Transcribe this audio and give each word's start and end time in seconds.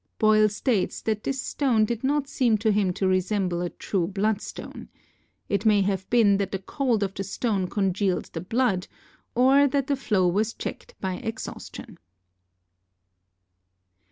Boyle 0.17 0.49
states 0.49 0.99
that 1.03 1.23
this 1.23 1.39
stone 1.39 1.85
did 1.85 2.03
not 2.03 2.27
seem 2.27 2.57
to 2.57 2.71
him 2.71 2.91
to 2.93 3.07
resemble 3.07 3.61
a 3.61 3.69
true 3.69 4.07
bloodstone. 4.07 4.89
It 5.47 5.63
may 5.63 5.81
have 5.83 6.09
been 6.09 6.37
that 6.37 6.51
the 6.51 6.57
cold 6.57 7.03
of 7.03 7.13
the 7.13 7.23
stone 7.23 7.67
congealed 7.67 8.25
the 8.33 8.41
blood, 8.41 8.87
or 9.35 9.67
that 9.67 9.85
the 9.85 9.95
flow 9.95 10.27
was 10.27 10.55
checked 10.55 10.95
by 11.01 11.17
exhaustion. 11.17 11.99